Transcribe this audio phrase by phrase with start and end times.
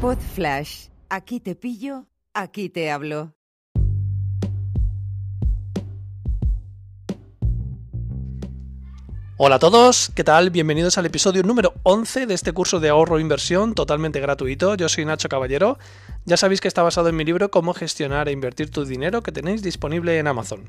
[0.00, 0.86] Pod Flash.
[1.10, 3.34] Aquí te pillo, aquí te hablo.
[9.36, 10.48] Hola a todos, ¿qué tal?
[10.48, 14.74] Bienvenidos al episodio número 11 de este curso de ahorro e inversión totalmente gratuito.
[14.74, 15.78] Yo soy Nacho Caballero.
[16.24, 19.32] Ya sabéis que está basado en mi libro Cómo gestionar e invertir tu dinero que
[19.32, 20.66] tenéis disponible en Amazon.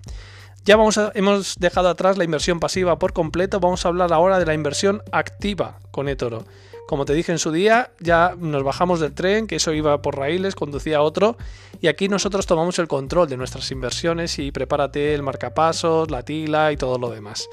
[0.66, 4.45] Ya vamos hemos dejado atrás la inversión pasiva por completo, vamos a hablar ahora de
[4.45, 6.43] la inversión activa con eToro.
[6.91, 10.17] Como te dije en su día, ya nos bajamos del tren, que eso iba por
[10.17, 11.38] raíles, conducía a otro,
[11.79, 16.73] y aquí nosotros tomamos el control de nuestras inversiones y prepárate el marcapasos, la tila
[16.73, 17.47] y todo lo demás.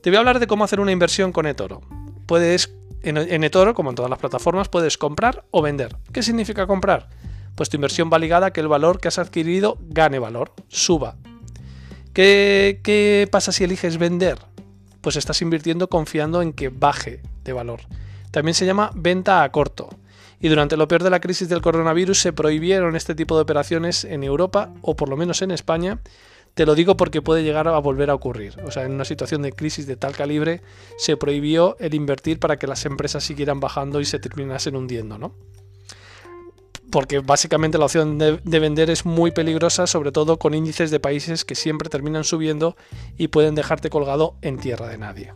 [0.00, 1.82] Te voy a hablar de cómo hacer una inversión con eToro.
[2.26, 5.94] Puedes, en, eToro, como en todas las plataformas, puedes comprar o vender.
[6.12, 7.10] ¿Qué significa comprar?
[7.54, 11.14] Pues tu inversión va ligada a que el valor que has adquirido gane valor, suba.
[12.12, 14.38] ¿Qué, ¿Qué pasa si eliges vender?
[15.00, 17.82] Pues estás invirtiendo confiando en que baje de valor.
[18.32, 19.90] También se llama venta a corto.
[20.40, 24.04] Y durante lo peor de la crisis del coronavirus se prohibieron este tipo de operaciones
[24.04, 26.00] en Europa, o por lo menos en España,
[26.54, 28.60] te lo digo porque puede llegar a volver a ocurrir.
[28.64, 30.60] O sea, en una situación de crisis de tal calibre
[30.98, 35.34] se prohibió el invertir para que las empresas siguieran bajando y se terminasen hundiendo, ¿no?
[36.90, 41.46] Porque básicamente la opción de, vender es muy peligrosa, sobre todo con índices de países
[41.46, 42.76] que siempre terminan subiendo
[43.16, 45.32] y pueden dejarte colgado en tierra de nadie.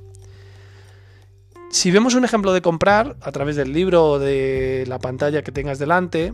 [1.70, 5.53] Si vemos un ejemplo de comprar a través del libro o de la pantalla que
[5.53, 6.33] tengas delante,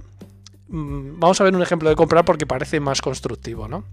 [0.68, 3.84] mm, vamos a ver un ejemplo de comprar porque parece más constructivo, ¿no?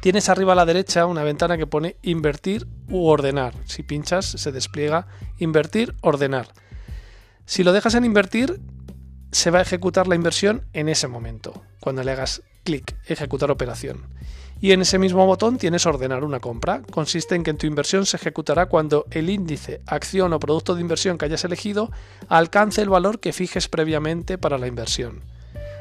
[0.00, 3.54] Tienes arriba a la derecha una ventana que pone invertir u ordenar.
[3.64, 5.06] Si pinchas se despliega
[5.38, 6.48] invertir, ordenar.
[7.44, 8.60] Si lo dejas en invertir,
[9.30, 14.06] se va a ejecutar la inversión en ese momento, cuando le hagas clic, ejecutar operación.
[14.60, 16.80] Y en ese mismo botón tienes ordenar una compra.
[16.90, 21.18] Consiste en que tu inversión se ejecutará cuando el índice, acción o producto de inversión
[21.18, 21.90] que hayas elegido
[22.28, 25.20] alcance el valor que fijes previamente para la inversión.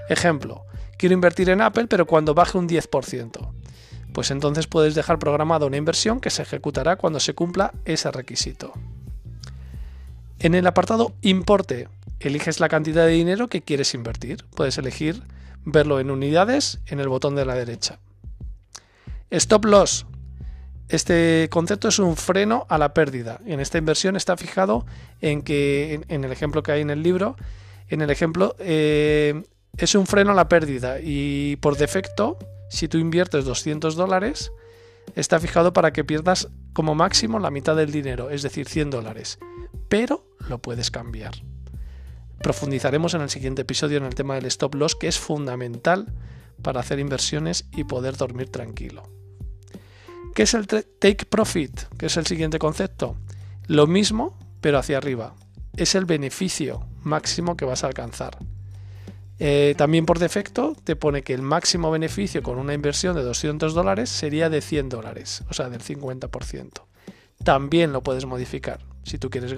[0.10, 0.66] Ejemplo,
[0.98, 3.54] quiero invertir en Apple pero cuando baje un 10%
[4.16, 8.72] pues entonces puedes dejar programada una inversión que se ejecutará cuando se cumpla ese requisito.
[10.40, 11.90] En el apartado Importe,
[12.20, 14.46] eliges la cantidad de dinero que quieres invertir.
[14.56, 15.24] Puedes elegir
[15.64, 18.00] verlo en unidades en el botón de la derecha.
[19.32, 20.06] Stop Loss.
[20.88, 23.40] Este concepto es un freno a la pérdida.
[23.46, 24.86] En esta inversión está fijado
[25.20, 27.36] en que, en, el ejemplo que hay en el libro,
[27.90, 29.44] en el ejemplo eh,
[29.78, 32.38] es un freno a la pérdida y por defecto
[32.70, 34.52] si tú inviertes 200 dólares,
[35.16, 39.40] está fijado para que pierdas como máximo la mitad del dinero, es decir, 100 dólares.
[39.90, 41.34] Pero lo puedes cambiar.
[42.42, 46.14] Profundizaremos en el siguiente episodio en el tema del stop loss, que es fundamental
[46.62, 49.04] para hacer inversiones y poder dormir tranquilo.
[50.34, 51.82] ¿Qué es el take profit?
[51.98, 53.16] ¿Qué es el siguiente concepto?
[53.68, 55.36] Lo mismo, pero hacia arriba.
[55.78, 58.38] Es el beneficio máximo que vas a alcanzar.
[59.40, 63.74] Eh, también por defecto te pone que el máximo beneficio con una inversión de 200
[63.74, 66.86] dólares sería de 100 dólares, o sea, del 50%.
[67.44, 68.86] También lo puedes modificar.
[69.04, 69.54] Si tú quieres,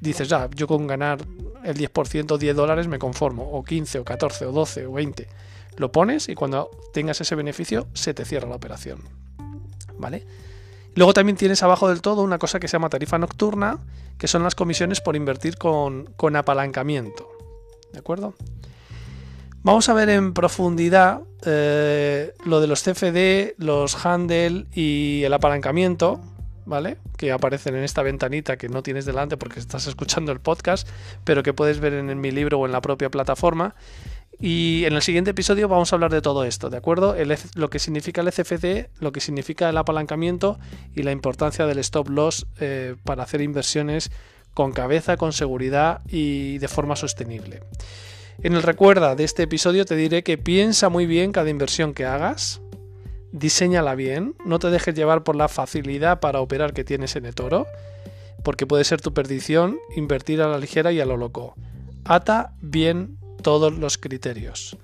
[0.00, 1.18] dices, ah, yo con ganar
[1.64, 5.28] el 10%, 10 dólares me conformo, o 15, o 14, o 12, o 20.
[5.76, 9.00] Lo pones y cuando tengas ese beneficio se te cierra la operación.
[9.98, 10.26] ¿Vale?
[10.94, 13.78] Luego también tienes abajo del todo una cosa que se llama tarifa nocturna,
[14.18, 17.28] que son las comisiones por invertir con, con apalancamiento.
[17.92, 18.34] ¿De acuerdo?
[19.62, 26.20] Vamos a ver en profundidad eh, lo de los CFD, los handle y el apalancamiento,
[26.66, 26.98] ¿vale?
[27.16, 30.88] Que aparecen en esta ventanita que no tienes delante porque estás escuchando el podcast,
[31.24, 33.74] pero que puedes ver en, mi libro o en la propia plataforma.
[34.38, 37.14] Y en el siguiente episodio vamos a hablar de todo esto, ¿de acuerdo?
[37.54, 40.58] lo que significa el CFD, lo que significa el apalancamiento
[40.94, 44.10] y la importancia del stop loss eh, para hacer inversiones
[44.54, 47.60] con cabeza, con seguridad y de forma sostenible.
[48.42, 52.06] En el recuerda de este episodio te diré que piensa muy bien cada inversión que
[52.06, 52.62] hagas,
[53.32, 57.66] diseñala bien, no te dejes llevar por la facilidad para operar que tienes en eToro,
[58.42, 61.54] porque puede ser tu perdición invertir a la ligera y a lo loco.
[62.04, 64.76] Ata bien todos los criterios.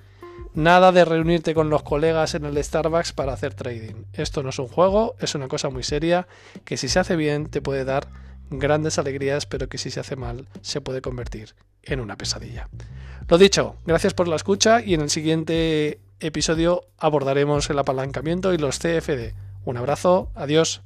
[0.55, 4.05] Nada de reunirte con los colegas en el Starbucks para hacer trading.
[4.15, 6.27] Esto no es un juego, es una cosa muy seria
[6.65, 8.09] que si se hace bien te puede dar
[8.51, 12.69] grandes alegrías, pero que si se hace mal se puede convertir en una pesadilla.
[13.29, 18.59] Lo dicho, gracias por la escucha y en el siguiente episodio abordaremos el apalancamiento y
[18.59, 19.35] los CFD.
[19.65, 20.83] Un abrazo, adiós.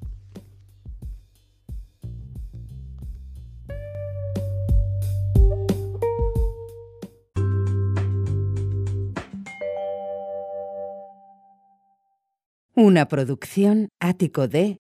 [12.75, 14.77] Una producción ático de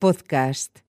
[0.00, 0.80] podcast